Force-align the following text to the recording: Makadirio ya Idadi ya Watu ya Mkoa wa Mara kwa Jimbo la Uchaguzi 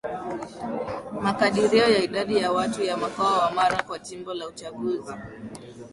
Makadirio 1.23 1.83
ya 1.89 1.99
Idadi 1.99 2.37
ya 2.37 2.51
Watu 2.51 2.83
ya 2.83 2.97
Mkoa 2.97 3.39
wa 3.45 3.51
Mara 3.51 3.83
kwa 3.83 3.99
Jimbo 3.99 4.33
la 4.33 4.47
Uchaguzi 4.47 5.13